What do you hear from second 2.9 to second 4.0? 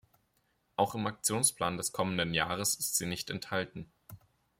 sie nicht enthalten.